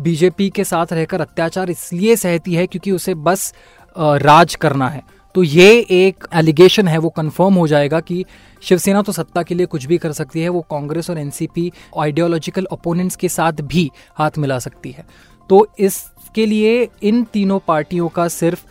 बीजेपी 0.00 0.48
के 0.50 0.64
साथ 0.64 0.92
रहकर 0.92 1.20
अत्याचार 1.20 1.70
इसलिए 1.70 2.16
सहती 2.16 2.54
है 2.54 2.66
क्योंकि 2.66 2.90
उसे 2.90 3.14
बस 3.16 3.52
राज 3.96 4.54
करना 4.54 4.88
है। 4.88 5.02
तो 5.34 5.42
ये 5.42 5.70
एक 5.90 6.24
एलिगेशन 6.34 6.88
है, 6.88 6.98
वो 6.98 7.08
कंफर्म 7.08 7.54
हो 7.54 7.66
जाएगा 7.68 8.00
कि 8.00 8.24
शिवसेना 8.62 9.02
तो 9.02 9.12
सत्ता 9.12 9.42
के 9.42 9.54
लिए 9.54 9.66
कुछ 9.66 9.84
भी 9.84 9.98
कर 9.98 10.12
सकती 10.12 10.40
है, 10.40 10.48
वो 10.48 10.60
कांग्रेस 10.70 11.10
और 11.10 11.18
एनसीपी 11.18 11.70
आइडियोलॉजिकल 11.98 12.66
ओपोनेंट्स 12.72 13.16
के 13.16 13.28
साथ 13.28 13.60
भी 13.62 13.90
हाथ 14.14 14.38
मिला 14.38 14.58
सकती 14.58 14.90
है। 14.90 15.06
तो 15.50 15.66
इसके 15.78 16.46
लिए 16.46 16.88
इन 17.02 17.22
तीनों 17.24 17.58
पार्टियों 17.58 18.08
का 18.08 18.28
सिर्फ़ 18.28 18.64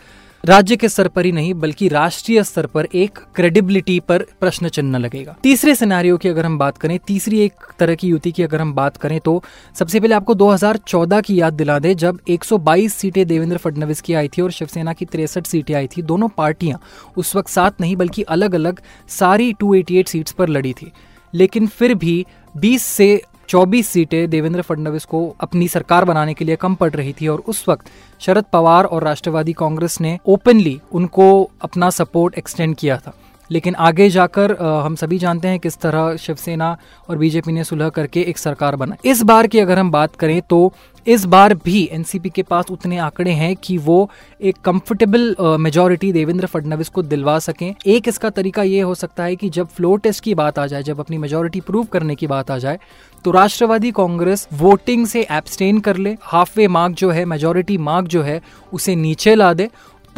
राज्य 0.44 0.76
के 0.76 0.88
स्तर 0.88 1.08
पर 1.08 1.24
ही 1.24 1.32
नहीं, 1.32 1.54
बल्कि 1.54 1.88
राष्ट्रीय 1.88 2.42
स्तर 2.42 2.66
पर 2.66 2.88
एक 2.94 3.18
क्रेडिबिलिटी 3.36 4.00
पर 4.00 4.22
प्रश्न 4.40 4.68
चिन्ह 4.68 4.98
लगेगा। 4.98 5.36
तीसरे 5.42 5.74
सिनारियो 5.74 6.16
की 6.16 6.28
अगर 6.28 6.46
हम 6.46 6.58
बात 6.58 6.78
करें, 6.78 6.98
तीसरी 6.98 7.40
एक 7.40 7.52
तरह 7.78 7.94
की 7.94 8.08
युति 8.08 8.32
की 8.32 8.42
अगर 8.42 8.60
हम 8.60 8.72
बात 8.74 8.96
करें 8.96 9.20
तो 9.20 9.42
सबसे 9.78 10.00
पहले 10.00 10.14
आपको 10.14 10.34
2014 10.34 11.20
की 11.20 11.40
याद 11.40 11.52
दिला 11.52 11.78
दे, 11.78 11.94
जब 11.94 12.18
122 12.28 12.94
सीटें 12.94 13.26
देवेंद्र 13.26 13.56
फडणवीस 13.56 14.00
की 14.00 14.14
आई 14.14 14.28
थी 14.28 14.42
और 14.42 14.50
शिवसेना 14.50 14.92
की 14.92 15.04
तिरसठ 15.04 15.46
सीटें 15.46 15.74
आई 15.74 15.86
थी। 15.86 16.02
दोनों 16.02 16.28
पार्टियाँ 16.28 16.80
उस 17.16 17.36
वक्त 17.36 17.48
साथ 17.48 17.70
नहीं, 17.80 17.96
बल्कि 17.96 18.22
अलग 18.22 18.54
अलग 18.54 18.80
सारी 19.08 19.52
टू 19.52 19.74
सीट्स 19.90 20.32
पर 20.32 20.48
लड़ी 20.48 20.72
थी। 20.72 20.92
लेकिन 21.34 21.66
फिर 21.66 21.94
भी 21.94 22.26
20 22.56 22.82
से 22.82 23.22
24 23.48 23.86
सीटें 23.86 24.28
देवेंद्र 24.30 24.62
फडणवीस 24.62 25.04
को 25.04 25.36
अपनी 25.40 25.68
सरकार 25.68 26.04
बनाने 26.04 26.34
के 26.34 26.44
लिए 26.44 26.56
कम 26.56 26.74
पड़ 26.74 26.90
रही 26.90 27.12
थी 27.12 27.28
और 27.28 27.38
उस 27.38 27.64
वक्त 27.68 27.86
शरद 28.20 28.44
पवार 28.52 28.84
और 28.84 29.04
राष्ट्रवादी 29.04 29.52
कांग्रेस 29.52 30.00
ने 30.00 30.18
ओपनली 30.26 30.80
उनको 30.92 31.28
अपना 31.62 31.90
सपोर्ट 31.90 32.34
एक्सटेंड 32.38 32.76
किया 32.76 32.96
था। 32.96 33.14
लेकिन 33.50 33.74
आगे 33.76 34.08
जाकर 34.10 34.56
हम 34.82 34.94
सभी 34.96 35.18
जानते 35.18 35.48
हैं 35.48 35.58
किस 35.58 35.78
तरह 35.78 36.16
शिवसेना 36.16 36.76
और 37.08 37.18
बीजेपी 37.18 37.52
ने 37.52 37.64
सुलह 37.64 37.88
करके 37.90 38.20
एक 38.20 38.38
सरकार 38.38 38.76
बना। 38.76 38.96
इस 39.04 39.22
बार 39.22 39.46
की 39.46 39.58
अगर 39.58 39.78
हम 39.78 39.90
बात 39.90 40.16
करें 40.16 40.40
तो 40.42 40.72
इस 41.06 41.24
बार 41.24 41.54
भी 41.54 41.88
एनसीपी 41.92 42.30
के 42.30 42.42
पास 42.42 42.70
उतने 42.70 42.96
आंकड़े 42.98 43.30
हैं 43.32 43.54
कि 43.56 43.76
वो 43.78 44.08
एक 44.40 44.56
कंफर्टेबल 44.64 45.34
मेजोरिटी 45.60 46.12
देवेंद्र 46.12 46.46
फडणवीस 46.46 46.88
को 46.88 47.02
दिलवा 47.04 47.38
सकें। 47.38 47.74
एक 47.86 48.08
इसका 48.08 48.30
तरीका 48.30 48.62
ये 48.62 48.80
हो 48.80 48.94
सकता 48.94 49.24
है 49.24 49.36
कि 49.36 49.50
जब 49.50 49.68
फ्लोर 49.68 50.00
टेस्ट 50.00 50.24
की 50.24 50.34
बात 50.34 50.58
आ 50.58 50.66
जाए, 50.66 50.82
जब 50.82 51.00
अपनी 51.00 51.18
मेजोरिटी 51.18 51.60
प्रूव 51.60 51.84
करने 51.84 52.14
की 52.14 52.26
बात 52.26 52.50
आ 52.50 52.58
जाए 52.58 52.78
तो 53.24 53.30
राष्ट्रवादी 53.30 53.90
कांग्रेस 53.90 54.46
वोटिंग 54.54 55.06
से 55.06 55.26
एब्सटेन 55.30 55.78
कर 55.80 55.96
ले। 55.96 56.16
हाफ़ 56.22 56.52
वे 56.56 56.68
मार्क 56.68 56.94
जो 56.96 57.10
है 57.10 57.24
मेजोरिटी 57.24 57.78
मार्क 57.78 58.08
जो 58.08 58.22
है, 58.22 58.40
उसे 58.72 58.94
नीचे 58.96 59.34
ला 59.34 59.52
दे 59.52 59.68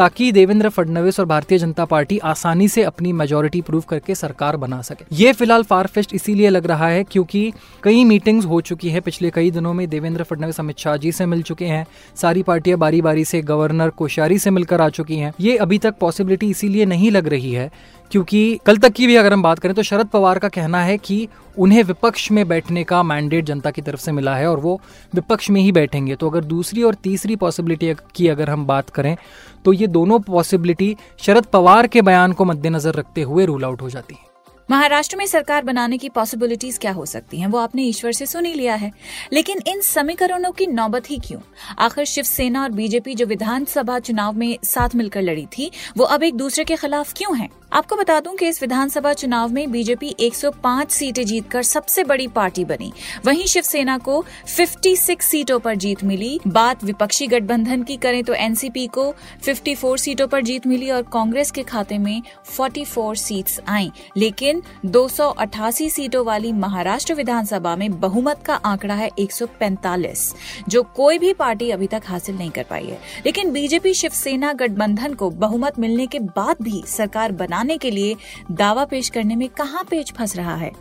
ताकि 0.00 0.30
देवेंद्र 0.32 0.68
फडणवीस 0.68 1.18
और 1.20 1.26
भारतीय 1.26 1.58
जनता 1.58 1.84
पार्टी 1.84 2.18
आसानी 2.18 2.68
से 2.68 2.82
अपनी 2.82 3.12
मेजोरिटी 3.12 3.60
प्रूव 3.60 3.82
करके 3.88 4.14
सरकार 4.14 4.56
बना 4.56 4.80
सके। 4.82 5.04
ये 5.14 5.32
फ़िलहाल 5.32 5.62
फारफेस्ट 5.62 6.14
इसीलिए 6.14 6.48
लग 6.48 6.66
रहा 6.66 6.86
है 6.86 7.02
क्योंकि 7.04 7.52
कई 7.82 8.04
मीटिंग्स 8.04 8.46
हो 8.46 8.60
चुकी 8.62 8.90
है। 8.90 9.00
पिछले 9.00 9.30
कई 9.30 9.50
दिनों 9.50 9.74
में 9.74 9.88
देवेंद्र 9.88 10.22
फडणवीस, 10.22 10.60
अमित 10.60 10.78
शाह 10.78 10.96
जी 10.96 11.12
से 11.12 11.26
मिल 11.26 11.42
चुके 11.42 11.64
हैं। 11.64 11.86
सारी 12.16 12.42
पार्टियाँ 12.42 12.78
बारी 12.78 13.02
बारी 13.02 13.24
से 13.24 13.42
गवर्नर 13.42 13.90
कोश्यारी 13.90 14.38
से 14.38 14.50
मिलकर 14.50 14.80
आ 14.80 14.88
चुकी 14.90 15.16
हैं। 15.16 15.32
ये 15.40 15.56
अभी 15.58 15.78
तक 15.78 15.98
पॉसिबिलिटी 16.00 16.50
इसीलिए 16.50 16.84
नहीं 16.86 17.10
लग 17.10 17.28
रही 17.28 17.52
है 17.52 17.70
क्योंकि 18.12 18.60
कल 18.66 18.76
तक 18.76 18.92
की 18.92 19.06
भी 19.06 19.16
अगर 19.16 19.32
हम 19.32 19.42
बात 19.42 19.58
करें 19.58 19.74
तो 19.74 19.82
शरद 19.82 20.06
पवार 20.06 20.38
का 20.38 20.48
कहना 20.48 20.82
है 20.82 20.96
कि 20.98 21.26
उन्हें 21.58 21.82
विपक्ष 21.82 22.30
में 22.30 22.46
बैठने 22.48 22.82
का 22.84 23.02
मैंडेट 23.02 23.44
जनता 23.44 23.70
की 23.70 23.82
तरफ़ 23.82 24.00
से 24.00 24.12
मिला 24.12 24.34
है 24.36 24.46
और 24.46 24.60
वो 24.60 24.80
विपक्ष 25.14 25.50
में 25.50 25.60
ही 25.60 25.72
बैठेंगे। 25.72 26.14
तो 26.14 26.30
अगर 26.30 26.44
दूसरी 26.44 26.82
और 26.82 26.94
तीसरी 26.94 27.36
पॉसिबिलिटी 27.36 27.92
की 28.14 28.28
अगर 28.28 28.50
हम 28.50 28.66
बात 28.66 28.90
करें 28.90 29.16
तो 29.64 29.72
ये 29.72 29.86
दोनों 29.86 30.20
पॉसिबिलिटी 30.20 30.96
शरद 31.18 31.44
पवार 31.44 31.86
के 31.86 32.02
बयान 32.02 32.32
को 32.32 32.44
मद्देनजर 32.44 32.94
रखते 32.94 33.22
हुए 33.22 33.46
रूल 33.46 33.64
आउट 33.64 33.82
हो 33.82 33.90
जाती 33.90 34.14
है। 34.14 34.30
महाराष्ट्र 34.70 35.16
में 35.16 35.26
सरकार 35.26 35.64
बनाने 35.64 35.98
की 35.98 36.08
पॉसिबिलिटीज 36.08 36.78
क्या 36.78 36.92
हो 36.92 37.06
सकती 37.06 37.38
हैं? 37.38 37.46
वो 37.46 37.58
आपने 37.58 37.82
ईश्वर 37.82 38.12
से 38.12 38.26
सुनी 38.26 38.54
लिया 38.54 38.74
है। 38.74 38.92
लेकिन 39.32 39.60
इन 39.66 39.80
समीकरणों 39.80 40.52
की 40.52 40.66
नौबत 40.66 41.10
ही 41.10 41.18
क्यों? 41.18 41.40
आखिर 41.78 42.04
शिवसेना 42.04 42.62
और 42.62 42.70
बीजेपी 42.70 43.14
जो 43.14 43.26
विधानसभा 43.26 43.98
चुनाव 43.98 44.32
में 44.32 44.58
साथ 44.64 44.88
मिलकर 44.94 45.22
लड़ी 45.22 45.46
थी, 45.46 45.70
वो 45.96 46.04
अब 46.04 46.22
एक 46.22 46.34
दूसरे 46.34 46.64
के 46.64 46.76
खिलाफ 46.76 47.12
क्यों 47.16 47.38
हैं? 47.38 47.48
आपको 47.72 47.96
बता 47.96 48.18
दूँ 48.20 48.34
कि 48.36 48.48
इस 48.48 48.60
विधानसभा 48.62 49.12
चुनाव 49.12 49.48
में 49.48 49.70
बीजेपी 49.72 50.14
105 50.20 50.90
सीटें 50.90 51.24
जीतकर 51.26 51.62
सबसे 51.62 52.04
बड़ी 52.04 52.26
पार्टी 52.26 52.64
बनी। 52.64 52.92
वहीं 53.26 53.44
शिवसेना 53.46 53.98
को 53.98 54.24
56 54.46 55.22
सीटों 55.22 55.58
पर 55.58 55.74
जीत 55.74 56.02
मिली। 56.04 56.40
बात 56.46 56.82
विपक्षी 56.84 57.26
गठबंधन 57.26 57.82
की 57.82 57.96
करें 57.96 58.22
तो 58.24 58.34
एनसीपी 58.34 58.86
को 58.86 59.14
54 59.42 59.96
सीटों 59.96 60.26
पर 60.28 60.42
जीत 60.42 60.66
मिली 60.66 60.90
और 60.90 61.02
कांग्रेस 61.02 61.50
के 61.50 61.62
खाते 61.62 61.98
में 61.98 62.22
44 62.58 63.14
सीट्स 63.16 63.60
आई। 63.68 63.90
लेकिन 64.16 64.62
288 64.86 65.90
सीटों 65.90 66.24
वाली 66.24 66.52
महाराष्ट्र 66.52 67.14
विधानसभा 67.14 67.76
में 67.76 68.00
बहुमत 68.00 68.42
का 68.46 68.54
आंकड़ा 68.54 68.94
है 68.94 69.10
145 69.18 70.34
जो 70.68 70.82
कोई 70.82 71.18
भी 71.18 71.32
पार्टी 71.34 71.70
अभी 71.70 71.86
तक 71.86 72.02
हासिल 72.06 72.36
नहीं 72.36 72.50
कर 72.50 72.66
पाई 72.70 72.86
है। 72.86 73.00
लेकिन 73.26 73.52
बीजेपी 73.52 73.94
शिवसेना 73.94 74.52
गठबंधन 74.52 75.14
को 75.14 75.30
बहुमत 75.30 75.78
मिलने 75.78 76.06
के 76.06 76.18
बाद 76.18 76.56
भी 76.62 76.82
सरकार 76.86 77.32
बना 77.32 77.59
बनाने 77.60 77.76
के 77.78 77.90
लिए 77.90 78.16
दावा 78.52 78.84
पेश 78.84 79.08
करने 79.08 79.36
में 79.36 79.48
कहाँ 79.56 79.84
पेच 79.90 80.12
फंस 80.12 80.36
रहा 80.36 80.54
है? 80.56 80.72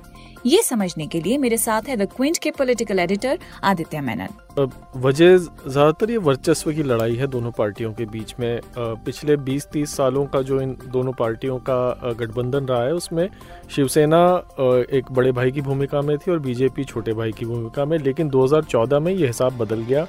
ये 0.46 0.62
समझने 0.64 1.06
के 1.08 1.20
लिए 1.22 1.38
मेरे 1.38 1.58
साथ 1.58 1.90
है 1.90 1.96
द 1.98 2.08
क्विंट 2.10 2.38
के 2.38 2.52
पॉलिटिकल 2.52 3.00
एडिटर 3.00 3.40
आदित्य 3.64 4.02
मेनन। 4.02 4.70
वजह 4.98 5.38
ज़्यादातर 5.38 6.12
ये 6.12 6.18
वर्चस्व 6.20 6.72
की 6.74 6.84
लड़ाई 6.84 7.16
है 7.16 7.28
दोनों 7.28 7.52
पार्टियों 7.52 7.92
के 7.94 8.06
बीच 8.06 8.34
में। 8.40 8.62
पिछले 8.78 9.38
20-30 9.40 9.96
सालों 9.98 10.26
का 10.26 10.42
जो 10.42 10.62
इन 10.62 10.76
दोनों 10.88 11.14
पार्टियों 11.20 11.58
का 11.70 12.14
गठबंधन 12.14 12.66
रहा 12.66 12.84
है, 12.84 12.94
उसमें 12.94 13.30
शिवसेना 13.76 14.24
एक 14.94 15.12
बड़े 15.12 15.32
भाई 15.34 15.52
की 15.52 15.62
भूमिका 15.62 16.02
में 16.02 16.18
थी 16.18 16.32
और 16.32 16.40
बीजेपी 16.40 16.84
छोटे 16.86 17.14
भाई 17.14 17.32
की 17.32 17.46
भूमिका 17.46 17.86
में, 17.86 17.98
लेकिन 18.00 18.30
2014 18.30 19.00
में 19.00 19.14
ये 19.14 19.28
हिसाब 19.28 19.58
बदल 19.58 19.82
गया। 19.84 20.08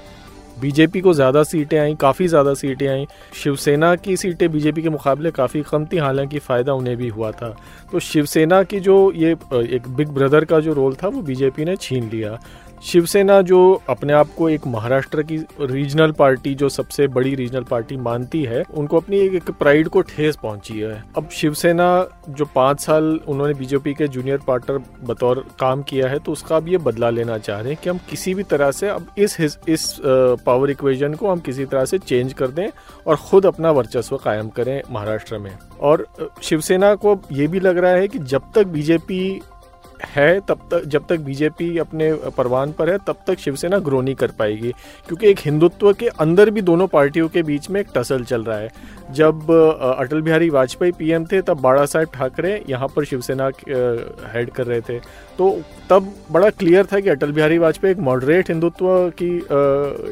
बीजेपी 0.61 1.01
को 1.01 1.13
ज़्यादा 1.15 1.43
सीटें 1.43 1.79
आई, 1.79 1.95
काफ़ी 1.95 2.27
ज़्यादा 2.29 2.55
सीटें 2.55 2.87
आई। 2.89 3.07
शिवसेना 3.35 3.95
की 3.97 4.17
सीटें 4.17 4.51
बीजेपी 4.53 4.83
के 4.83 4.89
मुकाबले 4.89 5.31
काफ़ी 5.31 5.63
कम 5.63 5.85
थी, 5.87 5.97
हालाँकि 5.97 6.39
फ़ायदा 6.39 6.73
उन्हें 6.73 6.97
भी 6.97 7.09
हुआ 7.09 7.31
था। 7.33 7.55
तो 7.93 8.01
शिवसेना 8.01 8.63
की 8.63 8.81
जो 8.81 9.13
ये, 9.13 9.31
एक 9.55 9.89
बिग 9.89 10.09
ब्रदर 10.09 10.45
का 10.45 10.61
जो 10.61 10.73
रोल 10.73 10.95
था, 10.95 11.09
वो 11.09 11.23
बीजेपी 11.23 11.65
ने 11.65 11.77
छीन 11.77 12.11
लिया। 12.11 12.39
शिवसेना 12.83 13.41
जो 13.43 13.59
अपने 13.89 14.13
आप 14.13 14.29
को 14.39 14.49
एक 14.49 14.67
महाराष्ट्र 14.67 15.23
की 15.23 15.37
रीजनल 15.61 16.13
पार्टी 16.13 16.55
जो 16.55 16.69
सबसे 16.69 17.07
बड़ी 17.09 17.35
रीजनल 17.35 17.65
पार्टी 17.65 17.97
मानती 17.97 18.43
है 18.43 18.63
उनको 18.75 18.97
अपनी 18.97 19.19
एक, 19.19 19.35
एक 19.35 19.51
प्राइड 19.51 19.89
को 19.89 20.01
ठेस 20.01 20.37
पहुँची 20.37 20.79
है। 20.79 21.03
अब 21.17 21.29
शिवसेना 21.29 22.09
जो 22.29 22.45
पाँच 22.45 22.81
साल 22.81 23.05
उन्होंने 23.29 23.55
बीजेपी 23.55 23.95
के 23.95 24.09
जूनियर 24.09 24.39
पार्टनर 24.39 24.79
बतौर 25.05 25.45
काम 25.61 25.83
किया 25.83 26.09
है 26.09 26.19
तो 26.19 26.33
उसका 26.33 26.57
अब 26.57 26.69
ये 26.69 26.79
बदला 26.79 27.11
लेना 27.11 27.39
चाह 27.39 27.61
रहे 27.61 27.73
हैं 27.73 27.81
कि 27.83 27.91
हम 27.91 27.99
किसी 28.11 28.35
भी 28.35 28.43
तरह 28.43 28.71
से 28.71 28.89
अब 28.89 29.07
इस 29.19 29.37
इस 29.69 29.97
पावर 30.47 30.71
इक्वेशन 30.71 31.15
को 31.15 31.31
हम 31.31 31.41
किसी 31.41 31.65
तरह 31.65 31.85
से 31.85 31.99
चेंज 31.99 32.33
कर 32.33 32.49
दें 32.49 32.69
और 33.07 33.17
खुद 33.17 33.47
अपना 33.47 33.71
वर्चस्व 33.71 34.17
कायम 34.17 34.49
करें 34.49 34.81
महाराष्ट्र 34.91 35.39
में। 35.39 35.57
और 35.81 36.07
शिवसेना 36.43 36.95
को 36.95 37.19
ये 37.33 37.47
भी 37.47 37.61
लग 37.61 37.79
रहा 37.79 37.93
है 37.93 38.09
कि 38.09 38.19
जब 38.19 38.53
तक 38.55 38.67
बीजेपी 38.67 39.41
है, 40.07 40.41
तब 40.41 40.69
तक, 40.71 40.85
जब 40.87 41.07
तक 41.09 41.21
बीजेपी 41.21 41.77
अपने 41.79 42.13
परवान 42.37 42.73
पर 42.73 42.91
है, 42.91 42.99
तब 42.99 43.17
तक 43.27 43.39
शिवसेना 43.39 43.79
ग्रो 43.79 44.01
नहीं 44.01 44.15
कर 44.15 44.31
पाएगी। 44.39 44.73
क्योंकि 45.09 45.29
एक 45.29 45.39
हिंदुत्व 45.41 45.93
के 45.93 46.09
अंदर 46.21 46.51
भी 46.51 46.63
दोनों 46.63 46.87
पार्टियों 46.87 47.29
के 47.29 47.43
बीच 47.43 47.71
में 47.71 47.81
एक 47.81 47.89
टसल 47.95 48.25
चल 48.25 48.45
रहा 48.45 48.59
है। 48.59 48.69
जब 49.11 49.51
अटल 49.99 50.21
बिहारी 50.23 50.51
वाजपेयी 50.51 50.93
पीएम 50.93 51.25
थे, 51.25 51.41
तब 51.43 51.61
बाड़ा 51.61 51.85
साहेब 51.85 52.09
ठाकरे 52.15 52.63
यहाँ 52.69 52.89
पर 52.89 53.05
शिवसेना 53.05 53.51
हेड 54.35 54.51
कर 54.51 54.67
रहे 54.67 54.81
थे। 54.81 54.99
तो 55.39 55.51
तब 55.91 56.13
बड़ा 56.31 56.51
क्लियर 56.51 56.87
था 56.87 57.01
कि 57.01 57.09
अटल 57.09 57.33
बिहारी 57.33 57.59
वाजपेयी 57.59 57.93
एक 57.93 57.99
मॉडरेट 57.99 58.49
हिंदुत्व 58.51 58.87
की 59.23 59.31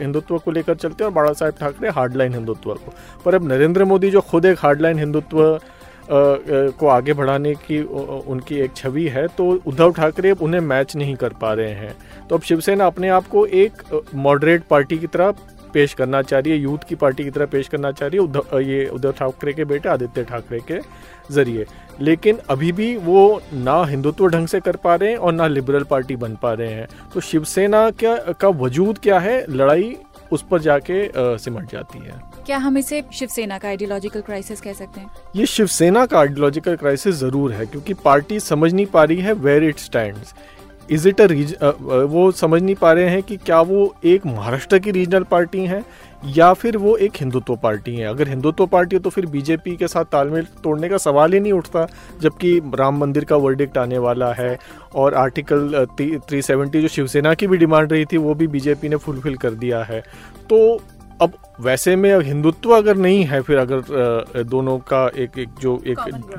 हिंदुत्व 0.01 0.39
को 0.39 0.51
लेकर 0.51 0.75
चलते 0.75 1.05
और 1.05 1.11
बाड़ा 1.11 1.33
साहेब 1.33 1.55
ठाकरे 1.61 1.89
हार्डलाइन 1.89 2.35
हिंदुत्व 2.35 2.75
को। 2.75 2.93
पर 3.25 3.35
अब 3.35 3.49
नरेंद्र 3.49 3.85
मोदी 3.85 4.11
जो 4.11 4.21
खुद 4.21 4.45
एक 4.45 4.59
हार्डलाइन 4.59 4.99
हिंदुत्व 4.99 5.61
को 6.11 6.87
आगे 6.89 7.13
बढ़ाने 7.13 7.55
की 7.63 7.81
उनकी 7.83 8.57
एक 8.57 8.77
छवि 8.77 9.07
है 9.09 9.27
तो 9.29 9.51
उद्धव 9.67 9.93
ठाकरे 9.93 10.31
उन्हें 10.33 10.61
मैच 10.63 10.97
नहीं 10.97 11.15
कर 11.17 11.33
पा 11.33 11.53
रहे 11.53 11.75
हैं। 11.75 11.95
तो 12.29 12.37
अब 12.37 12.43
शिवसेना 12.43 12.87
अपने 12.87 13.09
आप 13.09 13.27
को 13.29 13.45
एक 13.47 13.83
मॉडरेट 14.17 14.63
पार्टी 14.71 14.99
की 14.99 15.07
तरह 15.07 15.35
पेश 15.75 15.93
करना 15.95 16.21
चाह 16.23 16.41
रही 16.41 16.53
है 16.53 16.59
यूथ 16.59 16.85
की 16.89 16.95
पार्टी 16.95 17.25
की 17.25 17.31
तरह 17.31 17.47
पेश 17.47 17.69
करना 17.69 17.91
चाह 17.93 18.09
रही 18.09 18.19
है 18.19 18.25
उद्धव 18.25 18.59
ये 18.61 18.87
उद्धव 18.87 19.13
ठाकरे 19.13 19.53
के 19.53 19.65
बेटे, 19.65 19.89
आदित्य 19.89 20.23
ठाकरे 20.25 20.61
के 20.71 20.81
ज़रिए। 21.31 21.67
लेकिन 22.01 22.39
अभी 22.51 22.71
भी 22.73 22.97
वो 22.97 23.41
ना 23.55 23.83
हिंदुत्व 23.85 24.27
ढंग 24.29 24.47
से 24.49 24.61
कर 24.61 24.77
पा 24.77 24.95
रहे 24.95 25.11
हैं 25.11 25.17
और 25.19 25.33
ना 25.33 25.47
लिबरल 25.47 25.83
पार्टी 25.85 26.17
बन 26.17 26.37
पा 26.43 26.53
रहे 26.53 26.73
हैं। 26.73 26.87
तो 27.15 27.21
शिवसेना 27.21 27.91
क्या, 27.91 28.17
का 28.33 28.49
वजूद 28.49 28.99
क्या 28.99 29.19
है? 29.19 29.45
लड़ाई 29.51 29.97
उस 30.33 30.45
पर 30.51 30.61
जाके 30.61 31.09
सिमट 31.39 31.71
जाती 31.73 31.99
है। 31.99 32.21
क्या 32.47 32.57
हम 32.59 32.79
इसे 32.79 33.03
शिवसेना 33.15 33.59
का 33.59 33.69
आइडियोलॉजिकल 33.69 34.21
क्राइसिस 34.21 34.61
कह 34.61 34.73
सकते 34.73 35.01
हैं? 35.01 35.11
ये 35.37 35.47
शिवसेना 35.47 36.05
का 36.07 36.19
आइडियोलॉजिकल 36.19 36.77
क्राइसिस 36.77 37.15
ज़रूर 37.15 37.53
है 37.53 37.67
क्योंकि 37.67 37.95
पार्टी 38.05 38.41
समझ 38.41 38.73
नहीं 38.73 38.87
पा 38.87 39.05
रही 39.05 39.21
है 39.21 39.33
where 39.35 39.65
it 39.65 39.79
stand 39.79 40.17
is 40.91 41.09
it 41.09 41.21
a 41.21 41.25
ridge 41.27 41.57
वो 41.83 42.31
समझ 42.33 42.63
नहीं 42.63 42.75
पा 42.75 42.93
रहे 42.93 43.09
हैं 43.09 43.23
कि 43.23 43.37
क्या 43.37 43.61
वो 43.63 43.95
एक 44.05 44.27
महाराष्ट्र 44.27 44.79
की 44.79 44.91
रीजनल 44.91 45.23
पार्टी 45.23 45.65
है 45.67 45.83
या 46.37 46.53
फिर 46.53 46.77
वो 46.77 46.97
एक 46.97 47.17
हिंदुत्व 47.17 47.57
पार्टी 47.57 47.95
है। 47.97 48.07
अगर 48.07 48.29
हिंदुत्व 48.29 48.67
पार्टी 48.67 48.97
है 48.97 49.03
तो 49.03 49.11
फिर 49.11 49.27
बीजेपी 49.27 49.75
के 49.77 49.89
साथ 49.89 50.05
तालमेल 50.05 50.47
तोड़ने 50.65 50.89
का 50.89 50.97
सवाल 50.99 51.33
ही 51.33 51.41
नहीं 51.41 51.53
उठता 51.53 51.87
जबकि 52.21 52.59
राम 52.75 52.99
मंदिर 52.99 53.25
का 53.25 53.37
वर्डिक्ट 53.37 53.79
आने 53.79 53.99
वाला 53.99 54.33
है 54.33 54.59
और 54.95 55.15
आर्टिकल 55.15 55.87
थ्री 56.01 56.43
सेवेंटी 56.43 56.83
जो 56.83 56.89
शिवसेना 56.89 57.35
की 57.35 57.47
भी 57.47 57.57
डिमांड 57.57 57.93
रही 57.93 58.05
थी 58.05 58.17
वो 58.17 58.35
भी 58.35 58.47
बीजेपी 58.47 58.89
ने 58.89 58.97
फुलफिल 58.97 59.37
कर 59.37 59.51
दिया 59.55 59.83
है। 59.83 60.01
तो 60.51 60.81
अब 61.23 61.33
वैसे 61.61 61.95
में 61.97 62.19
हिंदुत्व 62.21 62.77
अगर 62.77 62.97
नहीं 62.97 63.23
है 63.25 63.41
फिर 63.43 63.59
अगर 63.59 64.43
दोनों 64.45 64.79
का 64.91 65.07
एक 65.17 65.39
एक 65.39 65.49
जो 65.61 65.81
एक 65.87 65.99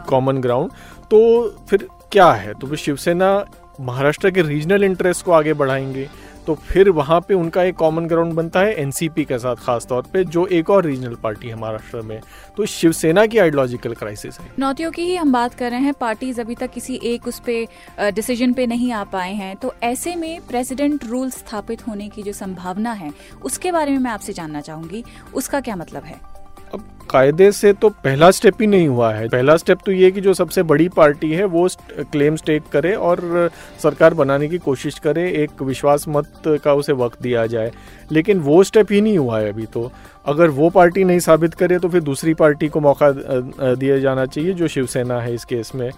कॉमन 0.10 0.38
ग्राउंड 0.38 0.72
तो 1.12 1.50
फिर 1.70 1.88
क्या 2.12 2.32
है? 2.32 2.54
तो 2.54 2.68
फिर 2.68 2.78
शिवसेना 2.78 3.46
महाराष्ट्र 3.80 4.32
के 4.32 4.42
रीजनल 4.42 4.84
इंटरेस्ट 4.84 5.26
को 5.26 5.32
आगे 5.32 5.54
बढ़ाएँगे 5.54 6.10
तो 6.48 6.54
फिर 6.56 6.90
वहाँ 6.90 7.20
पे 7.22 7.34
उनका 7.34 7.64
एक 7.64 7.76
कॉमन 7.76 8.06
ग्राउंड 8.08 8.34
बनता 8.34 8.60
है 8.60 8.74
एनसीपी 8.74 9.24
के 9.26 9.38
साथ, 9.40 9.56
खास 9.56 9.86
तौर 9.86 10.04
पे, 10.14 10.24
जो 10.24 10.46
एक 10.48 10.70
और 10.70 10.86
रीजनल 10.86 11.16
पार्टी 11.16 11.48
है 11.48 11.56
महाराष्ट्र 11.56 12.02
में। 12.02 12.20
तो 12.58 12.66
शिवसेना 12.66 13.26
की 13.26 13.38
आइडियोलॉजिकल 13.38 13.94
क्राइसिस 13.94 14.40
है। 14.40 14.48
नौतियों 14.60 14.92
की 14.92 15.02
ही 15.02 15.16
हम 15.16 15.32
बात 15.34 15.54
कर 15.54 15.72
रहे 15.72 15.80
हैं 15.80 15.94
पार्टीज़ 15.94 16.42
अभी 16.42 16.56
तक 16.56 16.72
किसी 16.72 17.00
एक 17.04 17.28
उस 17.28 17.40
पे 17.40 17.68
डिसीज़न 18.02 18.54
पे 18.54 18.66
नहीं 18.68 18.92
आ 18.92 19.04
पाए 19.04 19.34
हैं। 19.34 19.56
तो 19.56 19.74
ऐसे 19.84 20.16
में 20.16 20.42
प्रेसिडेंट 20.42 21.06
रूल 21.06 21.30
स्थापित 21.30 21.88
होने 21.88 22.10
की 22.10 22.24
जो 22.24 22.34
संभावना 22.34 22.92
है, 22.94 23.12
उसके 23.44 23.72
बारे 23.72 23.92
में 23.92 24.00
मैं 24.00 24.12
आपसे 24.12 24.34
जानना 24.34 24.62
चाहूँगी। 24.62 25.04
उसका 25.34 25.60
क्या 25.60 25.76
मतलब 25.76 26.04
है? 26.04 26.39
अब 26.74 26.84
कायदे 27.10 27.52
से 27.52 27.72
तो 27.74 27.90
पहला 27.90 28.30
स्टेप 28.32 28.62
ही 28.62 28.68
नहीं 28.68 28.88
हुआ 28.88 29.12
है। 29.14 29.28
पहला 29.30 29.56
स्टेप 29.58 29.78
तो 29.86 29.92
ये 29.92 30.10
कि 30.12 30.22
जो 30.22 30.34
सबसे 30.34 30.64
बड़ी 30.64 30.88
पार्टी 30.90 31.32
है, 31.32 31.46
वो 31.46 31.68
क्लेम 32.12 32.36
स्टेट 32.36 32.64
करे 32.72 32.94
और 32.94 33.50
सरकार 33.84 34.14
बनाने 34.14 34.48
की 34.48 34.58
कोशिश 34.58 35.00
करे, 35.00 35.30
एक 35.34 35.62
विश्वास 35.62 36.06
मत 36.08 36.32
का 36.64 36.74
उसे 36.74 36.94
वक्त 36.94 37.22
दिया 37.22 37.46
जाए। 37.46 37.72
लेकिन 38.12 38.40
वो 38.40 38.64
स्टेप 38.64 38.92
ही 38.92 39.02
नहीं 39.02 39.18
हुआ 39.18 39.40
है 39.40 39.50
अभी 39.50 39.66
तो। 39.66 39.92
अगर 40.26 40.50
वो 40.52 40.70
पार्टी 40.70 41.04
नहीं 41.04 41.20
साबित 41.20 41.54
करे 41.54 41.80
तो 41.80 41.90
फिर 41.90 42.02
दूसरी 42.02 42.34
पार्टी 42.34 42.68
को 42.68 42.80
मौका 42.80 43.12
दिया 43.12 44.00
जाना 44.00 44.26
चाहिए, 44.26 44.54
जो 44.54 44.68
शिवसेना 44.68 45.20
है 45.22 45.34
इस 45.34 45.46
केस 45.46 45.72
में। 45.76 45.90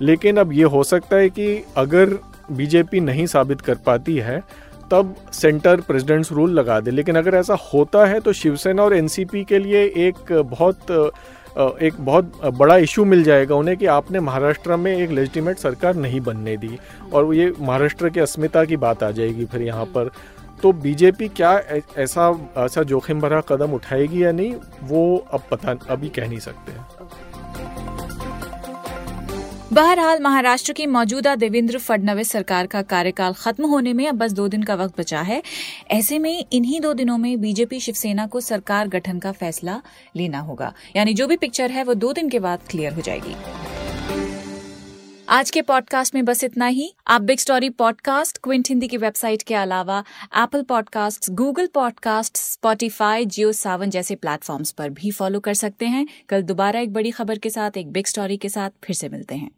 लेकिन 0.00 0.36
अब 0.36 0.52
ये 0.52 0.64
हो 0.64 0.82
सकता 0.84 1.16
है 1.16 1.28
कि 1.30 1.64
अगर 1.76 2.18
बीजेपी 2.52 3.00
नहीं 3.00 3.26
साबित 3.26 3.60
कर 3.60 3.74
पाती 3.86 4.16
है 4.16 4.42
तब 4.90 5.14
सेंटर 5.32 5.80
प्रेसिडेंट्स 5.80 6.32
रूल 6.32 6.50
लगा 6.50 6.78
दे। 6.80 6.90
लेकिन 6.90 7.16
अगर 7.16 7.34
ऐसा 7.34 7.56
होता 7.72 8.04
है 8.06 8.20
तो 8.20 8.32
शिवसेना 8.34 8.82
और 8.82 8.94
एनसीपी 8.94 9.44
के 9.44 9.58
लिए 9.58 9.84
एक 9.98 10.32
बहुत 10.32 11.12
एक 11.82 11.94
बहुत 11.98 12.40
बड़ा 12.54 12.76
इशू 12.76 13.04
मिल 13.04 13.22
जाएगा 13.24 13.54
उन्हें 13.54 13.76
कि 13.76 13.86
आपने 13.88 14.20
महाराष्ट्र 14.20 14.76
में 14.76 14.94
एक 14.96 15.10
लेजिटिमेट 15.10 15.58
सरकार 15.58 15.94
नहीं 15.96 16.20
बनने 16.20 16.56
दी। 16.56 16.78
और 17.12 17.34
ये 17.34 17.52
महाराष्ट्र 17.60 18.08
की 18.08 18.20
अस्मिता 18.20 18.64
की 18.64 18.76
बात 18.78 19.02
आ 19.02 19.10
जाएगी 19.10 19.44
फिर 19.44 19.62
यहाँ 19.62 19.84
पर। 19.94 20.10
तो 20.62 20.72
बीजेपी 20.74 21.28
क्या 21.30 21.52
ऐसा 21.98 22.28
ऐसा 22.58 22.82
जोखिम 22.82 23.20
भरा 23.20 23.40
कदम 23.48 23.72
उठाएगी 23.72 24.22
या 24.24 24.32
नहीं, 24.32 24.54
वो 24.82 25.26
अब 25.32 25.42
पता, 25.50 25.74
अभी 25.90 26.08
कह 26.08 26.28
नहीं 26.28 26.38
सकते। 26.40 26.72
बहरहाल, 29.78 30.20
महाराष्ट्र 30.20 30.72
की 30.72 30.86
मौजूदा 30.86 31.34
देवेंद्र 31.36 31.78
फडणवीस 31.78 32.30
सरकार 32.30 32.66
का 32.66 32.82
कार्यकाल 32.82 33.32
खत्म 33.32 33.66
होने 33.66 33.92
में 33.92 34.08
अब 34.08 34.14
बस 34.14 34.32
दो 34.32 34.48
दिन 34.48 34.62
का 34.62 34.74
वक्त 34.74 34.98
बचा 35.00 35.20
है। 35.20 35.42
ऐसे 35.90 36.18
में 36.18 36.44
इन्हीं 36.52 36.80
दो 36.80 36.92
दिनों 36.94 37.18
में 37.18 37.40
बीजेपी 37.40 37.80
शिवसेना 37.80 38.26
को 38.26 38.40
सरकार 38.40 38.88
गठन 38.88 39.18
का 39.18 39.32
फैसला 39.32 39.80
लेना 40.16 40.38
होगा। 40.38 40.72
यानी 40.96 41.14
जो 41.14 41.26
भी 41.26 41.36
पिक्चर 41.36 41.70
है, 41.70 41.84
वो 41.84 41.94
दो 41.94 42.12
दिन 42.12 42.28
के 42.28 42.38
बाद 42.38 42.60
क्लियर 42.70 42.92
हो 42.92 43.00
जाएगी। 43.00 43.34
आज 45.30 45.50
के 45.50 45.62
पॉडकास्ट 45.62 46.14
में 46.14 46.24
बस 46.24 46.44
इतना 46.44 46.66
ही। 46.66 46.94
आप 47.06 47.22
big 47.22 47.38
story 47.38 47.70
podcast 47.70 48.38
Quint 48.38 48.68
Hindi 48.68 48.88
की 48.88 48.96
वेबसाइट 48.96 49.42
के 49.42 49.54
अलावा 49.54 50.04
Apple 50.36 50.62
podcast 50.62 51.30
Google 51.30 51.66
podcast 51.66 52.36
Spotify 52.36 53.26
Jio 53.26 53.52
Saavn 53.52 53.90
जैसे 53.90 54.14
प्लेटफॉर्म्स 54.14 54.70
पर 54.72 54.90
भी 54.90 55.10
फॉलो 55.10 55.40
कर 55.40 55.54
सकते 55.54 55.86
हैं। 55.86 56.06
कल 56.28 56.42
दोबारा 56.42 56.80
एक 56.80 56.92
बड़ी 56.92 57.10
खबर 57.10 57.38
के 57.38 57.50
साथ, 57.50 57.70
एक 57.76 57.92
बिग 57.92 58.06
स्टोरी 58.06 58.36
के 58.36 58.48
साथ 58.48 58.70
फिर 58.84 58.96
से 58.96 59.08
मिलते 59.08 59.34
हैं। 59.34 59.50